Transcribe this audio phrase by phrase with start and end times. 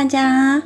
[0.00, 0.62] 大家，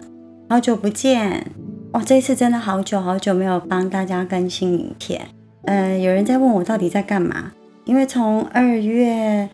[0.49, 1.45] 好久不见
[1.91, 2.01] 哇！
[2.05, 5.27] 这一次真的好久好久没有帮大家更新影片。
[5.65, 7.51] 呃，有人在问我到底在干嘛？
[7.85, 9.49] 因为从二月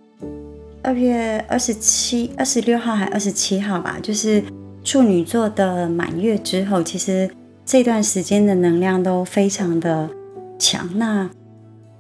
[0.82, 4.44] 二月二十七、二十六号还二十七号吧，就是
[4.84, 7.30] 处女座的满月之后，其实
[7.64, 10.10] 这段时间的能量都非常的
[10.58, 10.86] 强。
[10.96, 11.30] 那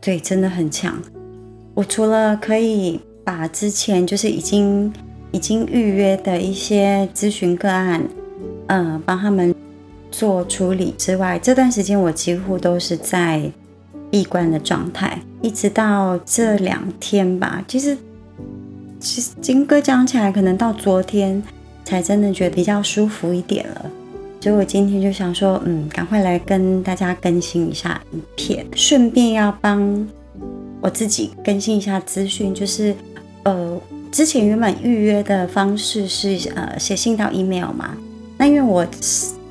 [0.02, 1.00] 对，真的很强。
[1.72, 4.92] 我除了可以把之前就是已经。
[5.32, 8.02] 已经预约的一些咨询个案，
[8.66, 9.54] 嗯，帮他们
[10.10, 13.50] 做处理之外，这段时间我几乎都是在
[14.10, 17.64] 闭关的状态，一直到这两天吧。
[17.68, 17.96] 其实，
[18.98, 21.40] 其实金哥讲起来，可能到昨天
[21.84, 23.90] 才真的觉得比较舒服一点了。
[24.40, 30.08] 所以我今天就想说，嗯，赶快来跟大家更新一下影片，顺便要帮
[30.80, 32.94] 我自己更新一下资讯，就是
[33.44, 33.80] 呃。
[34.12, 37.96] 之前原本预约的方式是呃写信到 email 嘛，
[38.36, 38.84] 那因为我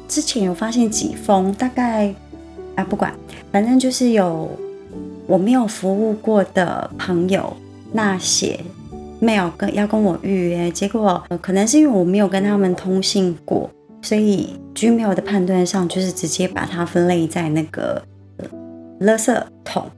[0.08, 2.14] 之前有发现几封，大概
[2.76, 3.14] 啊不管，
[3.52, 4.52] 反正就是有
[5.28, 7.56] 我没有服务过的朋友，
[7.94, 8.60] 那写
[9.22, 13.70] mail 跟要跟我预约，结果可能是因为我没有跟他们通信过，
[14.02, 18.04] 所以 Gmail 的判断上就是直接把它分类在那个
[19.00, 19.90] 垃圾桶，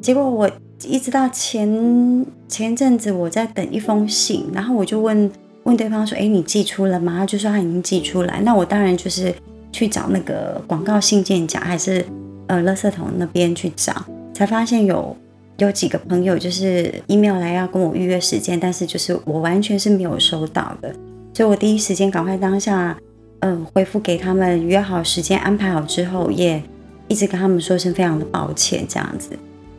[0.00, 0.50] 结果我。
[0.82, 5.30] 一直到前前阵子，我在等一封信，然后我就问
[5.62, 8.40] 问对方说：“哎，你寄出了吗？”他就说他已经寄出来。
[8.42, 9.34] 那我当然就是
[9.72, 12.04] 去找那个广告信件夹，还是
[12.48, 13.94] 呃，垃圾桶那边去找，
[14.34, 15.16] 才发现有
[15.56, 20.94] 有几个朋友就是 email 来要跟我预约时间，但是就是我完全是没有收到的，
[21.32, 22.94] 所以我第一时间赶快当下
[23.40, 26.62] 嗯回复给他们约好时间安排好之后，也
[27.08, 29.30] 一直跟他们说声非常的抱歉这样子。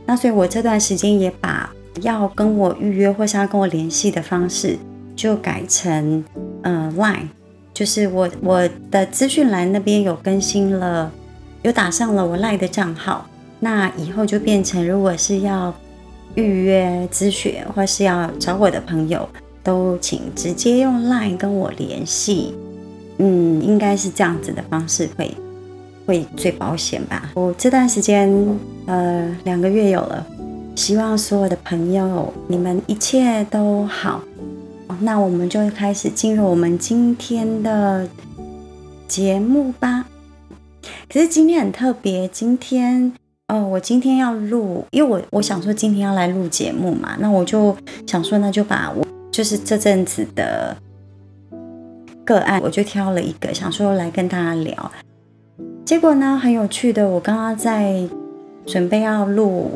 [0.06, 1.70] 那所以，我这段时间也把
[2.02, 4.78] 要跟我预约或是要跟我联系的方式，
[5.16, 6.24] 就改成
[6.64, 7.28] 嗯 Line，
[7.74, 11.12] 就是我我的资讯栏那边有更新了，
[11.64, 13.28] 有打上了我 Line 的账号。
[13.60, 15.74] 那以后就变成，如果是要
[16.36, 19.28] 预约咨询或是要找我的朋友，
[19.64, 22.54] 都请直接用 Line 跟我联系。
[23.18, 25.34] 嗯，应该是这样子的方式会。
[26.06, 27.32] 会最保险吧。
[27.36, 28.30] 我这段时间，
[28.86, 30.26] 呃，两个月有了。
[30.76, 34.22] 希望所有的朋友，你们一切都好。
[35.00, 38.08] 那我们就开始进入我们今天的
[39.08, 40.06] 节目吧。
[41.12, 43.12] 可是今天很特别，今天，
[43.48, 50.76] 哦，我今天要录，因为我我想说今天要来录节目嘛，那我就想说，那就把我就是这阵子的
[52.26, 54.92] 个案，我就挑了一个，想说来跟大家聊。
[55.86, 57.08] 结果呢，很有趣的。
[57.08, 58.10] 我刚刚在
[58.66, 59.74] 准备要录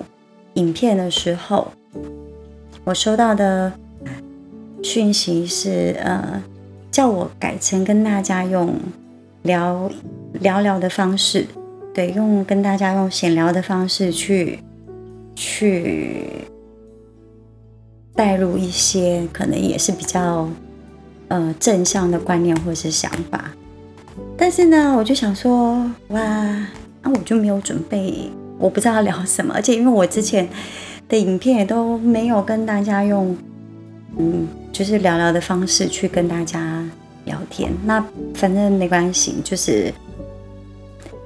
[0.55, 1.71] 影片的时候，
[2.83, 3.71] 我收到的
[4.81, 6.41] 讯息是，呃，
[6.89, 8.73] 叫我改成跟大家用
[9.43, 9.87] 聊
[10.33, 11.45] 聊聊的方式，
[11.93, 14.59] 对，用跟大家用闲聊的方式去
[15.35, 16.23] 去
[18.15, 20.49] 带入一些可能也是比较
[21.27, 23.51] 呃正向的观念或是想法。
[24.41, 25.73] 但是呢，我就想说，
[26.07, 26.21] 哇，
[27.03, 30.47] 那我就没有准备，我不知道聊什么，而且因为我之前
[31.09, 33.35] 的影片也都没有跟大家用，
[34.17, 36.81] 嗯，就是聊聊的方式去跟大家
[37.25, 39.93] 聊天，那反正没关系，就是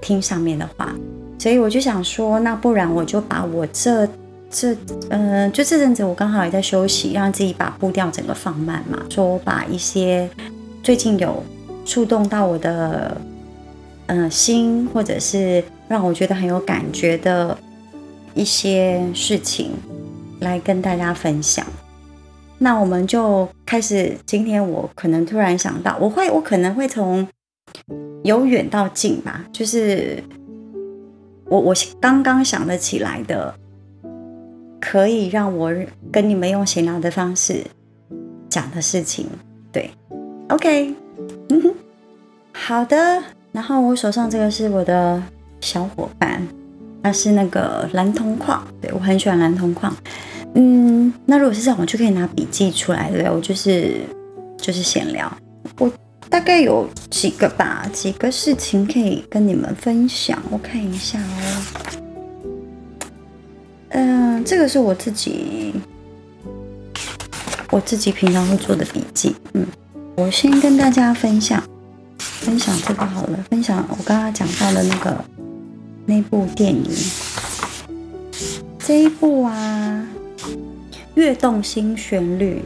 [0.02, 0.92] 听上面的话，
[1.38, 4.08] 所以我就想说，那不然我就把我这
[4.50, 4.76] 这，
[5.10, 10.28] 嗯，就这阵子我刚好也在休息，让自己把步调整个放慢嘛，说我把一些
[10.82, 11.44] 最近有。
[11.86, 13.16] 触动到我的
[14.08, 17.58] 嗯心，或者是让我觉得很有感觉的
[18.34, 19.72] 一些事情，
[20.40, 21.66] 来跟大家分享。
[22.58, 24.16] 那我们就开始。
[24.26, 27.28] 今天我可能突然想到，我会，我可能会从
[28.24, 30.24] 由远到近吧，就是
[31.46, 33.54] 我我刚刚想得起来的，
[34.80, 35.74] 可以让我
[36.12, 37.64] 跟你们用闲聊的方式
[38.50, 39.28] 讲的事情。
[39.72, 39.92] 对
[40.48, 41.03] ，OK。
[42.54, 43.24] 好的。
[43.52, 45.22] 然后我手上这个是我的
[45.62, 46.42] 小伙伴，
[47.04, 49.96] 他是那个蓝铜矿，对我很喜欢蓝铜矿。
[50.56, 54.02] 嗯，那如果是这样，我就可以拿笔记出来，对我就是
[54.58, 55.32] 就是闲聊。
[55.78, 55.92] 我
[56.30, 60.42] 大概有几个吧，几个事情可以跟你们分享。
[60.50, 61.64] 我看一下哦。
[63.90, 65.76] 嗯，这个是我自己
[67.70, 69.36] 我自己平常会做的笔记。
[69.54, 69.64] 嗯。
[70.16, 71.62] 我先跟大家分享
[72.20, 75.26] 分享这个好了，分享我刚刚讲到的那个
[76.06, 76.86] 那部电影，
[78.78, 80.08] 这一部啊，
[81.16, 82.60] 《跃动新旋律》，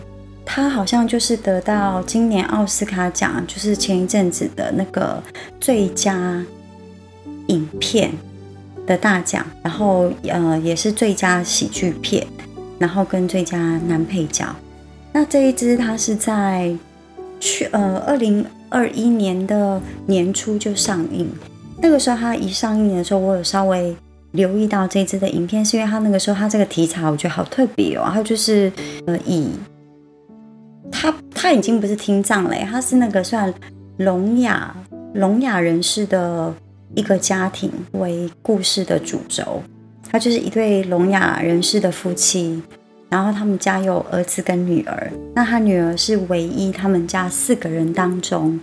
[0.46, 5.24] 它好像就是得到今年奥斯卡奖，就是前一阵子的那个
[5.60, 6.44] 最佳
[7.48, 8.12] 影片
[8.86, 12.28] 的大奖，然后呃也是最佳喜剧片，
[12.78, 13.58] 然后跟最佳
[13.88, 14.46] 男配角。
[15.14, 16.76] 那这一支它是在
[17.40, 21.28] 去呃二零二一年的年初就上映，
[21.82, 23.96] 那个时候它一上映的时候，我有稍微
[24.32, 28.72] 留意到这支的影片，是因为它那个时候它这个题材我觉得好特别哦，它就是
[29.06, 29.50] 呃以。
[30.90, 33.54] 他他已经不是听障嘞，他是那个算
[33.98, 34.74] 聋哑
[35.14, 36.54] 聋哑人士的
[36.96, 39.62] 一个家庭为故事的主轴。
[40.10, 42.62] 他就是一对聋哑人士的夫妻，
[43.10, 45.12] 然后他们家有儿子跟女儿。
[45.36, 48.60] 那他女儿是唯一他们家四个人当中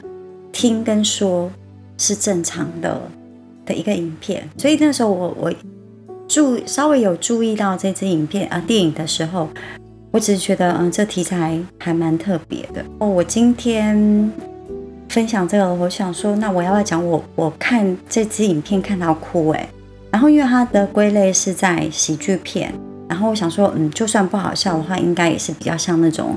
[0.52, 1.50] 听跟说
[1.99, 3.00] 是正常的
[3.64, 4.49] 的一个影片。
[4.56, 5.52] 所以那时候我我
[6.29, 9.49] 注稍微有注意到这支影片啊电影的时候。
[10.11, 13.08] 我只是觉得，嗯，这题材还蛮特别的哦。
[13.08, 14.31] 我今天
[15.08, 19.69] 分享这个，我想说，那我要不要讲我我看这支影片看到哭哎？
[20.12, 22.73] 然后因为它的归类是在喜剧片，
[23.09, 26.37] 然后我想说，嗯，就算不好笑的话，应该也是比较像那种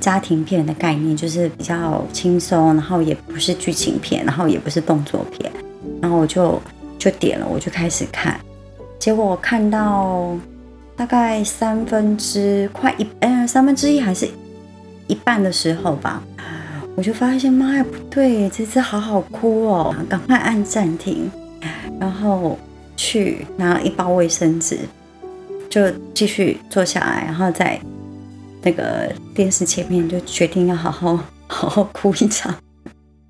[0.00, 5.50] 家庭片的概念，就是比较轻松，然后也不是剧情片，然后也不是动作片，
[6.00, 6.60] 然后我就
[6.98, 8.38] 就点了，我就开始看，
[8.98, 10.36] 结果我看到。
[10.98, 14.28] 大概三分之快一，嗯， 三分之一还是
[15.06, 16.20] 一半的时候吧，
[16.96, 21.30] 我就发现妈呀，不对，这次好好哭哦，赶快按暂停，
[22.00, 22.58] 然后
[22.96, 24.80] 去拿一包卫生纸，
[25.68, 27.78] 就继续坐下来，然后在
[28.62, 32.54] 那个电视前面就决定要好好好好哭一场。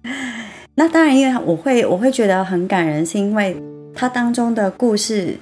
[0.76, 3.56] 那当然，因为我会我会觉得很感人，是因为
[3.94, 5.38] 它当中的故事。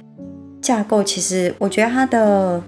[0.59, 2.61] 架构其实，我觉得它的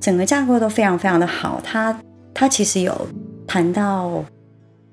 [0.00, 1.60] 整个架构都非常非常的好。
[1.62, 1.96] 它
[2.34, 3.06] 它其实有
[3.46, 4.24] 谈到，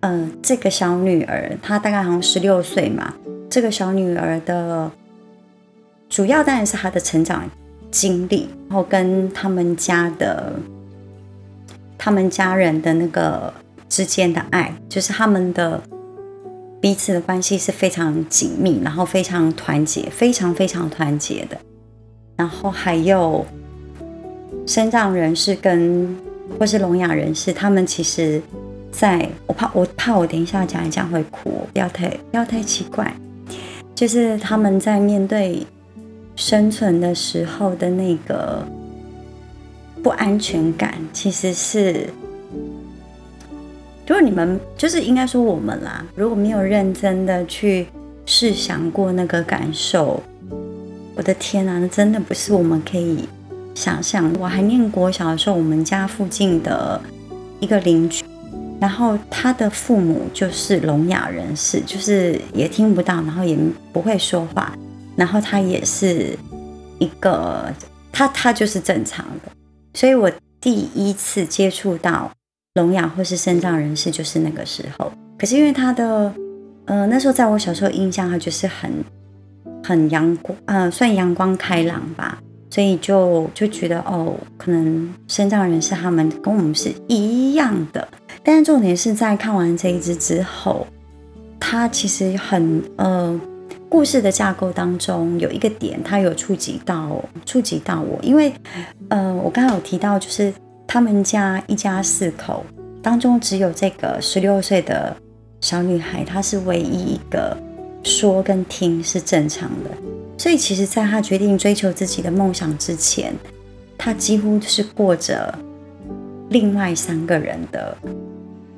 [0.01, 3.11] 呃，这个小女儿，她大概好像十六岁嘛。
[3.49, 4.91] 这个小女儿的
[6.09, 7.49] 主要当然是她的成长
[7.93, 10.53] 经历，然后跟他们家的
[11.95, 13.53] 他们家人的那个
[13.87, 15.79] 之间的爱，就是他们的
[16.81, 21.57] 彼此的关系是非常紧密，然后非常团结，非常非常团结的。
[22.35, 23.45] 然后还有，
[24.65, 26.17] 身障人士跟
[26.57, 28.41] 或是聋哑人士，他们其实，
[28.91, 33.15] 在我怕我怕我等一下讲一讲会哭，不要太不要太奇怪，
[33.93, 35.65] 就是他们在面对
[36.35, 38.65] 生存的时候的那个
[40.01, 42.09] 不安全感，其实是，
[44.07, 47.87] 如果你们就是应该说我们啦，如果没有认真的去
[48.25, 50.21] 试想过那个感受。
[51.15, 53.29] 我的天啊，那真的不是我们可以
[53.75, 54.33] 想象。
[54.39, 56.99] 我还念国小的时候，我们家附近的
[57.59, 58.25] 一个邻居，
[58.79, 63.55] 然后他的父母就是聋哑人士，就是也听不到，然后也
[63.91, 64.75] 不会说话，
[65.15, 66.37] 然后他也是
[66.99, 67.73] 一个，
[68.11, 69.51] 他他就是正常的。
[69.93, 72.31] 所以我第一次接触到
[72.75, 75.11] 聋哑或是身障人士，就是那个时候。
[75.37, 76.33] 可是因为他的，
[76.85, 78.91] 呃，那时候在我小时候印象，他就是很。
[79.85, 88.07] 很阳光，呃，算阳光开朗吧，所以就就觉得哦，可能身障人士他们跟我们是一样的。
[88.45, 90.87] 但是重点是在看完这一支之后，
[91.59, 93.37] 它其实很呃，
[93.93, 98.51] 故事的架构当中有一个点，它有触及到触及到我，因为
[99.09, 100.51] 呃，我刚刚有提到，就是
[100.87, 102.65] 他们家一家四口
[103.03, 105.15] 当中，只有这个十六岁的
[105.61, 107.55] 小女孩，她是唯一一个。
[108.01, 109.89] 说跟听是正常的，
[110.37, 113.33] 所以其实，在她决定追求自己的梦想之前，
[113.95, 115.53] 她几乎是过着
[116.49, 117.95] 另外三个人的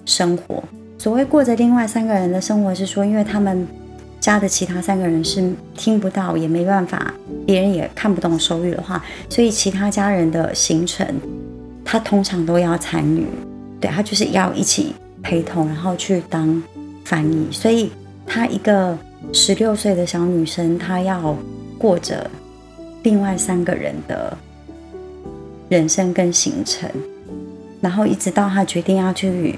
[0.05, 0.61] 生活。
[0.99, 3.65] 所谓过着另外三个人的生活，是说，因为他们
[4.25, 7.13] 家的其他三个人是听不到，也没办法，
[7.45, 11.05] 别人也看不懂手语的话，所以其他家人的行程，
[11.83, 13.25] 他通常都要参与。
[13.79, 16.61] 对他就是要一起陪同，然后去当
[17.03, 17.47] 翻译。
[17.51, 17.91] 所以
[18.25, 18.97] 他一个。
[19.33, 21.35] 十六岁的小女生，她要
[21.79, 22.29] 过着
[23.01, 24.37] 另外三个人的
[25.67, 26.87] 人生跟行程，
[27.81, 29.57] 然后一直到她决定要去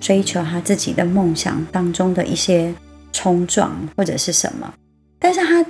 [0.00, 2.72] 追求她自己的梦想当中的一些
[3.12, 4.72] 冲撞或者是什么，
[5.18, 5.64] 但是他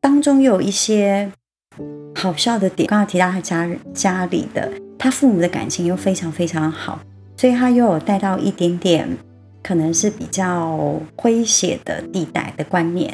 [0.00, 1.30] 当中又有一些
[2.14, 2.86] 好笑的点。
[2.88, 7.00] 刚刚提到他家家里的，他父母的感情又非常非常好，
[7.36, 9.08] 所以他又有带到一点点。
[9.62, 13.12] 可能是比较诙谐的地带的观念，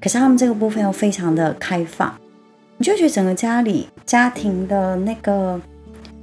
[0.00, 2.14] 可是他们这个部分又非常的开放，
[2.78, 5.60] 你就觉得整个家里家庭的那个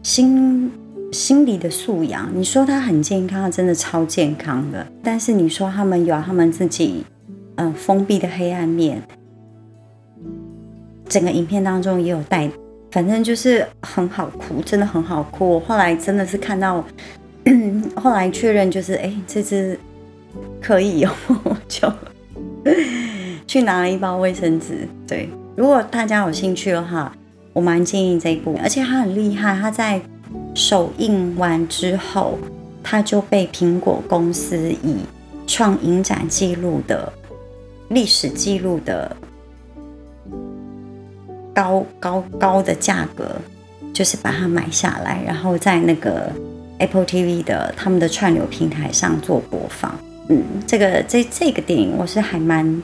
[0.01, 0.71] 心
[1.11, 2.29] 心理的素养。
[2.33, 4.85] 你说他很健康，真的超健康的。
[5.03, 7.03] 但是你说他们有他们自己
[7.55, 9.01] 嗯封闭的黑暗面，
[11.07, 12.49] 整个影片当中也有带，
[12.91, 15.49] 反正就是很好哭，真的很好哭。
[15.51, 16.83] 我后来真的是看到，
[17.95, 19.79] 后来确认就是哎，这只
[20.61, 21.11] 可以哦，
[21.67, 21.91] 就
[23.47, 24.87] 去拿了一包卫生纸。
[25.07, 27.13] 对，如果大家有兴趣的话。
[27.53, 29.59] 我蛮建议这一部，而且他很厉害。
[29.59, 29.99] 他在
[30.57, 32.39] 首映完之后，
[32.83, 34.97] 他就被苹果公司以
[35.45, 37.13] 创影展记录的
[37.89, 39.15] 历史记录的
[41.53, 43.35] 高高高的价格，
[43.93, 46.31] 就是把它买下来，然后在那个
[46.79, 49.95] Apple TV 的他们的串流平台上做播放。
[50.29, 52.81] 嗯，这个这这个电影我是还蛮，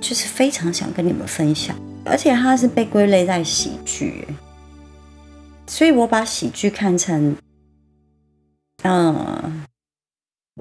[0.00, 1.74] 就是非常想跟你们分享。
[2.04, 4.26] 而且它是被归类在喜剧，
[5.66, 7.34] 所以我把喜剧看成，
[8.82, 9.64] 嗯，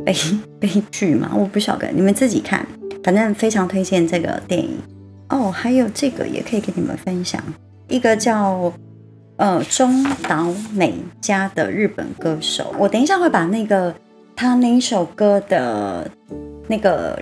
[0.06, 0.16] 悲
[0.60, 2.66] 悲剧嘛，我不晓得，你们自己看。
[3.04, 4.78] 反正非常推荐这个电影
[5.30, 5.52] 哦。
[5.52, 7.44] 还有这个也可以跟你们分享，
[7.88, 8.72] 一个叫
[9.38, 12.74] 呃中岛美嘉的日本歌手。
[12.78, 13.94] 我等一下会把那个
[14.36, 16.10] 他那一首歌的
[16.68, 17.20] 那个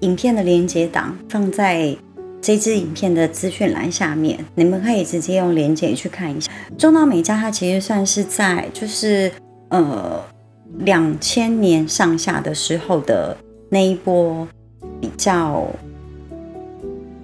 [0.00, 1.96] 影片的连接档放在。
[2.42, 6.50] 这支影片的资讯栏下面，你们可以直接用连接去看一下。
[6.76, 9.30] 中岛美嘉，她其实算是在就是
[9.68, 10.20] 呃
[10.80, 13.36] 两千年上下的时候的
[13.70, 14.46] 那一波
[15.00, 15.64] 比较，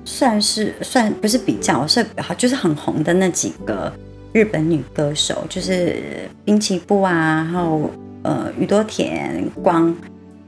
[0.04, 3.92] 算是算不是比较是好就是很红的那几个
[4.32, 7.90] 日本女歌手，就是滨崎步啊，然后
[8.22, 9.92] 呃宇多田光。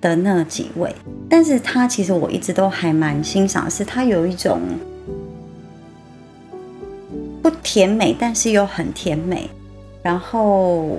[0.01, 0.95] 的那几位，
[1.29, 4.61] 但是他其实我一直都还蛮欣赏，是他有一种
[7.43, 9.49] 不甜美，但是又很甜美，
[10.03, 10.99] 然后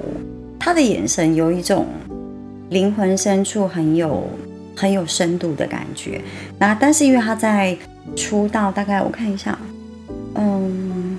[0.59, 1.87] 他的眼神有一种
[2.69, 4.23] 灵魂深处很有
[4.75, 6.21] 很有深度的感觉。
[6.59, 7.75] 那但是因为他在
[8.15, 9.57] 出道，大概我看一下，
[10.35, 11.17] 嗯，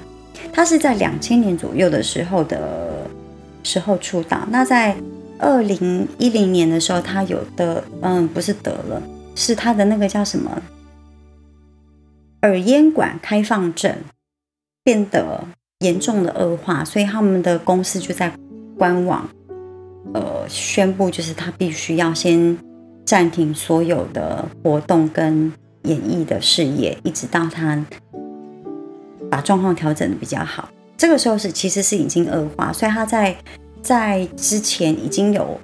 [0.53, 2.61] 他是在两千年左右的时候的
[3.65, 4.97] 时候出道，那在。
[5.43, 9.03] 二零一零年的时候，他有的，嗯，不是得了，
[9.35, 10.63] 是他的那个叫什么
[12.43, 13.93] 耳咽管开放症
[14.85, 15.45] 变得
[15.81, 18.33] 严重的恶化，所以他们的公司就在
[18.79, 19.29] 官网，
[20.15, 22.57] 呃，宣布就是他必须要先
[23.05, 27.85] 暂停所有的活动跟演艺的事业，一直到他
[29.29, 30.69] 把状况调整的比较好。
[30.97, 33.37] 这个时候是其实是已经恶化，所以他在。
[33.83, 35.59] 在之前已经有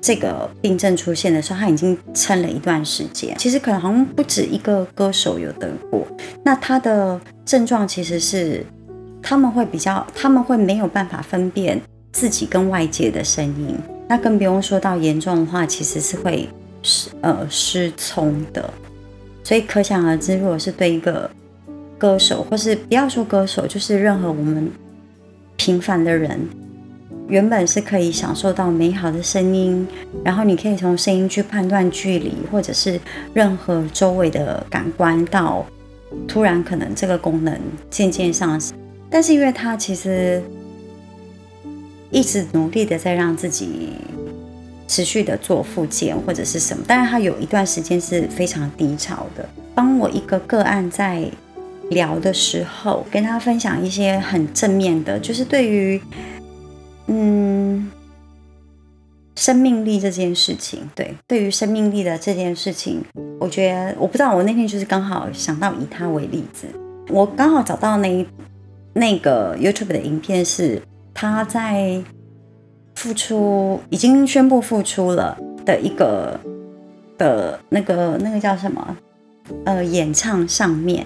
[0.00, 3.36] 这个病症出现的时候，他已经撑了一段时间。
[3.38, 6.06] 其实可能好像不止一个歌手有得过。
[6.42, 8.64] 那他的症状其实是
[9.22, 11.80] 他们会比较，他们会没有办法分辨
[12.10, 13.78] 自己跟外界的声音。
[14.08, 16.48] 那更不用说到严重的话，其实是会
[16.82, 18.68] 失呃失聪的。
[19.44, 21.30] 所以可想而知，如果是对一个
[21.96, 24.70] 歌手，或是不要说歌手，就是任何我们
[25.56, 26.40] 平凡的人。
[27.32, 29.88] 原本是可以享受到美好的声音，
[30.22, 33.00] 然后你可以从声音去判断距离，或者是
[33.32, 35.64] 任何周围的感官，到
[36.28, 37.58] 突然可能这个功能
[37.88, 38.74] 渐渐丧失。
[39.08, 40.42] 但是因为他其实
[42.10, 43.94] 一直努力的在让自己
[44.86, 49.48] 持续的做复健或者是什么，但是他有一段时间是非常低潮的。
[49.74, 51.24] 帮我一个个案在
[51.88, 55.98] 聊的时候，跟他分享一些很正面的，就是对于。
[57.06, 57.90] 嗯，
[59.34, 63.02] 生命力这件事情，对，对于生命力的这件事情，
[63.40, 66.66] 我觉得我不知道，我那天就是刚好想到以他为例子，
[67.08, 68.26] 我刚好找到那一
[68.94, 70.80] 那个 YouTube 的影片，是
[71.12, 72.00] 他在
[72.94, 76.38] 复出，已经宣布复出了的一个
[77.18, 78.96] 的那个那个叫什么
[79.64, 81.04] 呃演唱上面，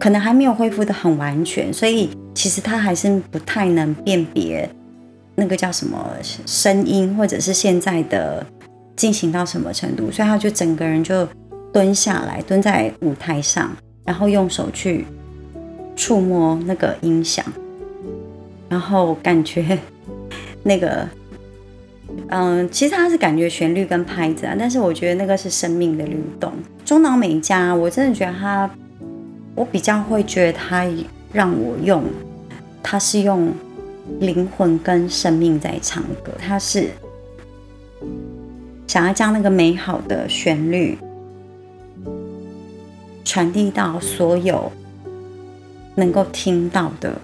[0.00, 4.68] 可能还没有恢复的很完全，所以其实他还是不太能辨别。
[5.40, 6.04] 那个叫什么
[6.46, 8.44] 声音，或者是现在的
[8.96, 11.24] 进行到什么程度，所以他就整个人就
[11.72, 13.70] 蹲下来，蹲在舞台上，
[14.04, 15.06] 然后用手去
[15.94, 17.44] 触摸那个音响，
[18.68, 19.78] 然后感觉
[20.64, 21.08] 那个，
[22.30, 26.52] 嗯，其实他是感觉旋律跟拍子啊，但是我觉得那个是生命的律动。
[26.84, 28.68] 中岛美嘉，我真的觉得他，
[29.54, 30.84] 我比较会觉得他
[31.32, 32.02] 让我用，
[32.82, 33.52] 他是用。
[34.20, 36.90] 灵魂跟生命在唱歌，它是
[38.86, 40.98] 想要将那个美好的旋律
[43.24, 44.72] 传递到所有
[45.94, 47.20] 能够听到的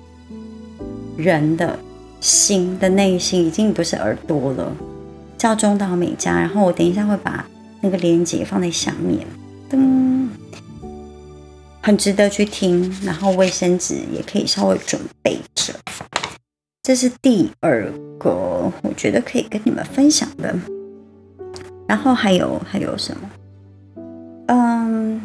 [1.17, 1.79] 人的
[2.21, 4.73] 心的内心，已经不是耳朵了，
[5.37, 6.38] 叫中岛美嘉。
[6.38, 7.47] 然后我等一下会把
[7.81, 9.26] 那个链接放在下面，
[9.71, 10.29] 噔，
[11.83, 12.95] 很值得去听。
[13.03, 15.73] 然后卫生纸也可以稍微准备着。
[16.85, 20.55] 这是第二个，我觉得可以跟你们分享的。
[21.88, 23.31] 然后还有还有什么？
[24.49, 25.19] 嗯，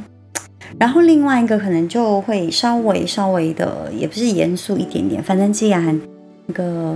[0.79, 5.21] 然后另外一个可能就会稍微稍微的，也不是严肃一点点。
[5.21, 5.99] 反正既然
[6.45, 6.95] 那个，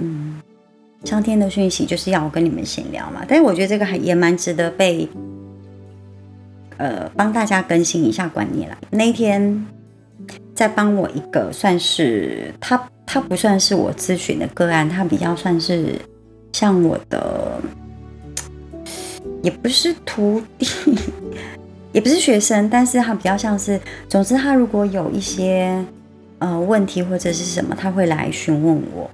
[0.00, 0.38] 嗯，
[1.04, 3.24] 上天的讯息就是要我跟你们闲聊嘛。
[3.26, 5.08] 但是我觉得这个还也蛮值得被，
[6.76, 8.76] 呃，帮大家更新一下观念啦。
[8.90, 9.66] 那天
[10.54, 15.94] 在帮我一个算是他，他不算是我咨询的个案，他比较算是
[16.52, 17.60] 像我的。
[19.42, 20.66] 也不是徒弟，
[21.90, 25.84] 也不是学生，但是他比较像是，总之他如果有一些
[26.38, 29.10] 呃问题或者是什么，他会来询问我。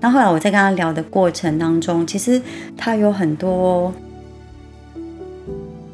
[0.00, 2.40] 那后来我在跟他聊的过程当中，其实
[2.78, 3.92] 他有很多，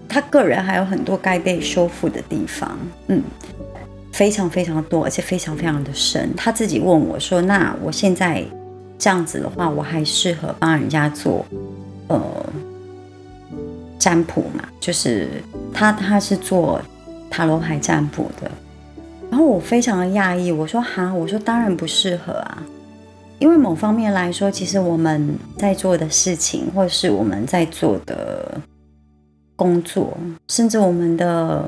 [0.08, 3.20] 他个人还有很多该被修复的地方，嗯，
[4.14, 6.30] 非常非常多，而且非常非常的深。
[6.36, 8.44] 他自己问我说：“那我现在
[8.96, 11.44] 这样子的话，我还适合帮人家做
[12.06, 12.20] 呃？”
[13.98, 15.42] 占卜嘛，就是
[15.72, 16.80] 他他是做
[17.30, 18.50] 塔罗牌占卜的，
[19.30, 22.62] 然后我非常的讶异，我说哈，我说当然不适合啊，
[23.38, 28.60] 因为某方面来说，其实我们在做的事情，或者是我们在做的
[29.56, 30.14] 工作，
[30.48, 31.66] 甚至我们的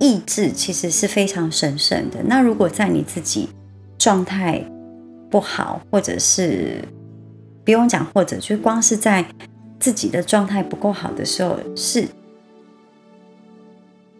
[0.00, 2.22] 意志，其实是非常神圣的。
[2.24, 3.48] 那如果在你自己
[3.98, 4.64] 状态
[5.30, 6.82] 不好，或者是
[7.64, 9.24] 不用讲，或者就光是在
[9.78, 12.06] 自己的状态不够好的时候，是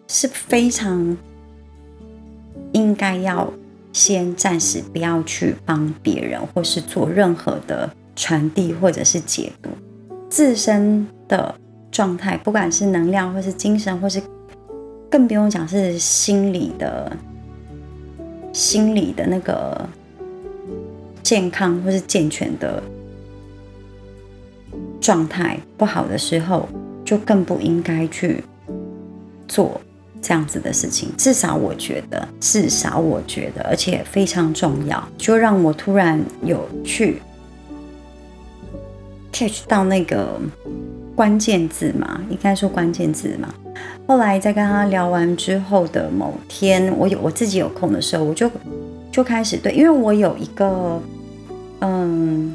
[0.08, 1.16] 是非常
[2.72, 3.52] 应该要
[3.92, 9.70] 先暂时不要去帮别人，或是做任何的传递或者是解读
[10.28, 11.54] 自身的
[11.90, 14.20] 状态，不管是能量或是精神，或是
[15.14, 17.16] 更不用讲是心理的、
[18.52, 19.88] 心理的那个
[21.22, 22.82] 健康或是健全的。
[25.00, 26.68] 状态不好的时候，
[27.04, 28.42] 就更不应该去
[29.46, 29.80] 做
[30.20, 31.10] 这样子的事情。
[31.16, 37.22] 至少我觉得，至少我觉得，而且非常重要，就让我突然有去
[39.30, 40.40] catch 到那个
[41.14, 43.54] 关键字嘛，应该说关键字嘛。
[44.06, 48.50] 后来在跟他聊完之后的某天，我有我自己有空的时候，我就
[49.10, 51.00] 就开始对，因为我有一个
[51.80, 52.54] 嗯。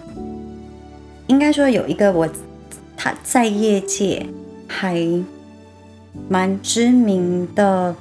[1.28, 2.28] 应该说有一个我，
[2.98, 4.26] 他在业界
[4.68, 5.00] 还
[6.28, 7.96] 蛮知名的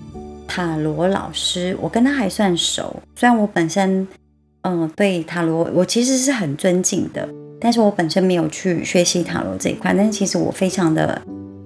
[0.47, 2.97] 塔罗老师，我跟他还算熟。
[3.15, 4.09] 虽然我本身
[4.63, 7.29] 嗯对塔罗我其实是很尊敬的，
[7.61, 9.93] 但是我本身没有去学习塔罗这一块。
[9.95, 11.21] 但是其实我非常的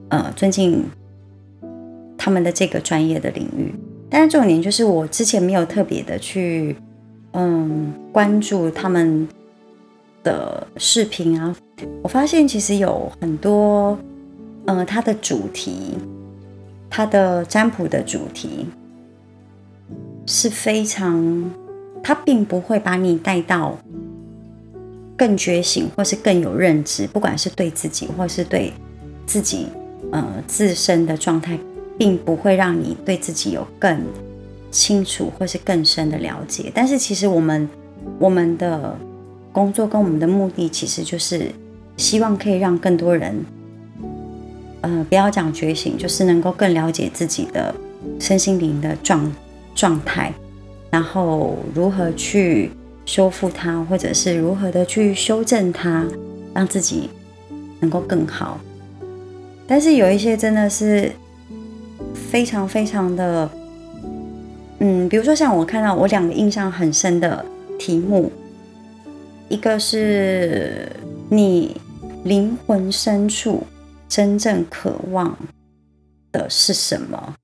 [0.09, 0.85] 呃尊敬
[2.17, 3.75] 他们的这个专业的领域。
[4.09, 6.77] 但是重点就是我之前没有特别的去
[7.33, 9.29] 嗯关注他们。
[10.25, 11.53] 的视频啊，
[12.01, 13.99] 我发现其实有很多，
[14.67, 15.99] 呃，它的主题，
[16.89, 18.67] 它的占卜的主题
[20.25, 21.51] 是非常，
[22.05, 23.77] 它并不会把你带到
[25.17, 28.73] 更觉醒或是更有认知，不管是对自己或是对
[29.27, 29.67] 自己，
[30.13, 31.59] 呃，自身的状态，
[31.99, 34.01] 并不会让你对自己有更
[34.71, 36.71] 清楚或是更深的了解。
[36.75, 37.69] 但是其实我们，
[38.19, 38.97] 我们的。
[39.55, 41.53] 工作跟我们的目的其实就是
[41.99, 43.45] 希望可以让更多人，
[44.81, 47.75] 呃，不要讲觉醒，就是能够更了解自己的
[48.19, 49.31] 身心灵的状
[49.75, 50.33] 状态，
[50.91, 52.71] 然后如何去
[53.05, 56.07] 修复它，或者是如何的去修正它，
[56.55, 57.11] 让自己
[57.81, 58.59] 能够更好。
[59.67, 61.13] 但是有一些真的是
[62.33, 63.51] 非常非常的，
[64.79, 67.45] 嗯，比如说像我看到我两个印象很深的
[67.79, 68.33] 题目。
[69.51, 70.91] 一个是
[71.29, 71.77] 你
[72.25, 73.67] 灵魂深处
[74.09, 75.37] 真正渴望
[76.33, 77.35] 的是什么？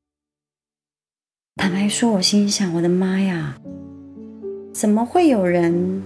[1.56, 3.58] 坦白说，我心想：我的妈呀，
[4.72, 6.02] 怎么会有人？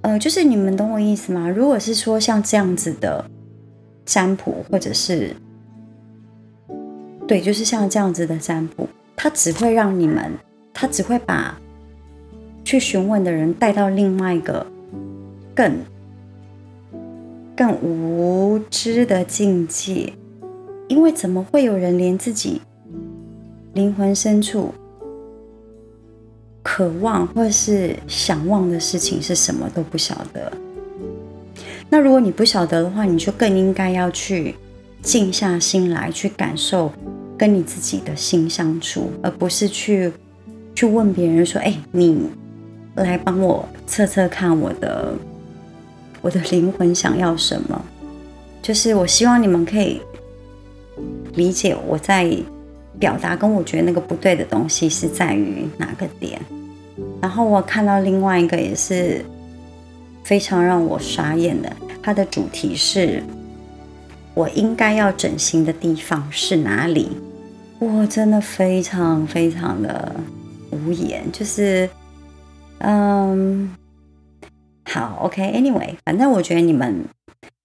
[0.00, 1.48] 呃，就是你们懂我意思吗？
[1.48, 3.24] 如果是说像这样子的
[4.04, 5.36] 占卜，或者是
[7.28, 10.32] 对，就是像这样子的占卜，它只会让你们，
[10.74, 11.56] 它只会把
[12.64, 14.66] 去询问的人带到另外一个。
[15.54, 15.76] 更
[17.56, 20.12] 更无知的境界，
[20.86, 22.62] 因为怎么会有人连自己
[23.74, 24.72] 灵魂深处
[26.62, 30.52] 渴望或是想望的事情是什么都不晓得。
[31.90, 34.54] 那如果你不晓得的话，你就更应该要去
[35.02, 36.92] 静下心来，去感受
[37.38, 40.12] 跟你自己的心相处，而不是去
[40.74, 42.28] 去问别人说：“哎，你
[42.96, 45.14] 来帮我测测看我的
[46.20, 47.82] 我的灵魂想要什么。”
[48.60, 50.00] 就是我希望你们可以
[51.34, 52.30] 理解我在
[52.98, 56.40] 表达，跟我觉得那个不对的东西是在于哪个点。
[57.20, 59.24] 然后我看到另外一个也是。
[60.24, 61.72] 非常让我傻眼的，
[62.02, 63.22] 它的主题是
[64.34, 67.08] “我应该要整形的地方是哪里？”
[67.78, 70.14] 我真的非常非常的
[70.70, 71.88] 无言，就是，
[72.78, 73.74] 嗯，
[74.84, 77.04] 好，OK，Anyway，反正我觉得你们，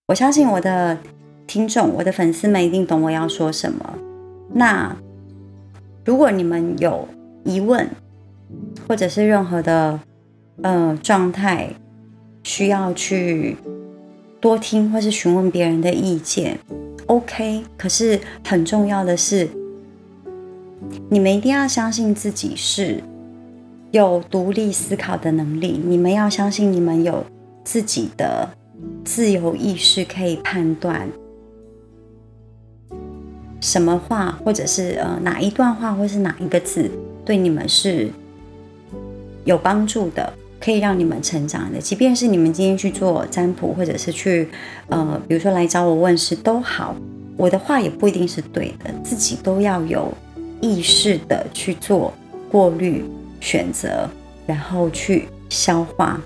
[0.08, 0.98] 我相信我的
[1.48, 3.96] 听众、我的粉丝们一定懂我要说什么。
[4.54, 4.96] 那
[6.06, 7.08] 如果你们有
[7.44, 7.90] 疑问，
[8.88, 10.00] 或者是任何的，
[10.62, 11.70] 呃，状态。
[12.46, 13.56] 需要去
[14.42, 16.60] 多听或是询问别人的意见
[17.06, 17.64] ，OK。
[17.78, 19.48] 可是很重要的是，
[21.10, 23.04] 你们一定要相信自己是
[23.92, 25.80] 有独立思考的能力。
[25.84, 27.26] 你们要相信你们有
[27.64, 28.50] 自己的
[29.04, 31.08] 自由意识，可以判断
[33.62, 36.90] 什么话，或者是呃哪一段话，或是哪一个字
[37.24, 38.10] 对你们是
[39.46, 40.34] 有帮助的。
[40.60, 44.48] 可以让你们成长的，即便是你们今天去做占卜，或者是去，
[44.88, 46.96] 呃，比如说来找我问事都好，
[47.36, 50.10] 我的话也不一定是对的，自己都要有
[50.64, 52.14] 意识的去做
[52.50, 53.04] 过滤、
[53.42, 54.10] 选择，
[54.48, 56.22] 然后去消化，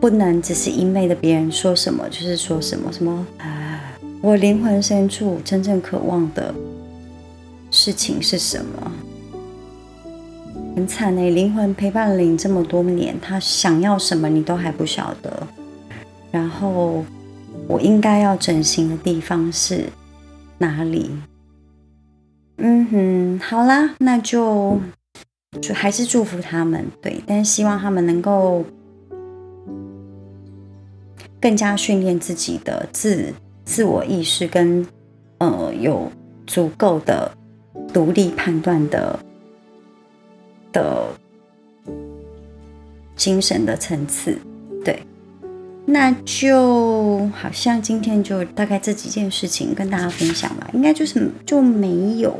[0.00, 3.24] 不能只是一昧的别人说什么就是说什么，什么
[4.20, 6.52] 我灵魂深处真正渴望的
[7.70, 8.90] 事情是什么。
[10.74, 15.46] 很惨哎，灵魂陪伴了你这么多年，他想要什么你都还不晓得。
[16.32, 17.04] 然后
[17.68, 19.84] 我应该要整形的地方是
[20.58, 21.12] 哪里？
[22.58, 24.80] 嗯哼，好啦，那就
[25.60, 28.64] 就还是祝福他们，对，但是希望他们能够
[31.40, 33.32] 更加训练自己的自
[33.64, 34.86] 自我意识，跟
[35.38, 36.10] 呃有
[36.46, 37.30] 足够的
[37.92, 39.18] 独立判断的。
[40.72, 41.08] 的
[43.14, 44.36] 精神的层次，
[44.84, 45.00] 对，
[45.86, 52.36] 那就好像今天就大概这几件事情跟大家分享吧，应该就是就没有。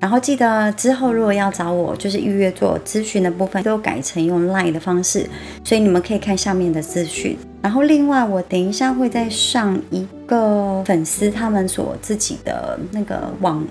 [0.00, 5.28] 然后记得之后如果要找我，就是预约做咨询的部分，都改成用 Line 的方式，
[5.64, 7.36] 所以你们可以看下面的资讯。
[7.60, 13.66] 然后另外，我等一下会再上一个粉丝他们所自己的那个网，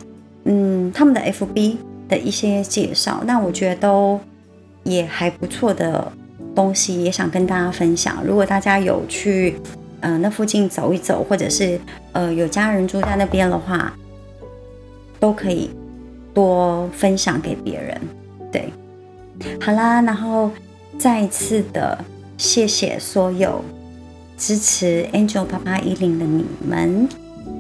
[0.45, 1.77] 嗯，他们的 FB。
[2.09, 4.19] 的一些介绍，那我觉得都
[4.83, 6.11] 也还不错的
[6.55, 8.23] 东西，也想跟大家分享。
[8.25, 9.55] 如果大家有去
[10.01, 11.79] 呃那附近走一走，或者是
[12.11, 13.93] 呃有家人住在那边的话，
[15.19, 15.69] 都可以
[16.33, 18.01] 多分享给别人。
[18.51, 18.71] 对，
[19.59, 20.51] 好啦，然后
[20.97, 21.97] 再一次的
[22.37, 23.63] 谢谢所有
[24.37, 27.07] 支持 Angel 八八一零的你们。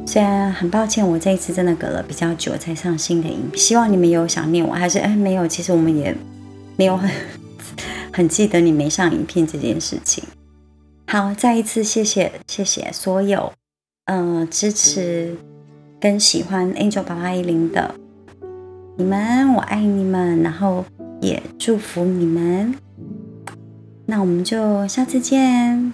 [0.05, 5.47] 虽然很抱歉，我这一次真的隔了比较久才上新的影，希望你们有想念我，还是哎没有？
[5.47, 6.13] 其实我们也
[6.75, 7.09] 没有很
[8.13, 10.23] 很记得你没上影片这件事情。
[11.07, 13.51] 好，再一次谢谢谢谢所有
[14.05, 15.35] 嗯支持
[15.99, 17.93] 跟喜欢 Angel 八八一零的
[18.97, 20.85] 你们，我爱你们，然后
[21.19, 22.73] 也祝福你们。
[24.05, 25.93] 那我们就下次见，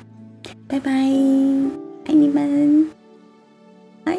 [0.67, 2.88] 拜拜，爱你们。
[4.03, 4.17] 拜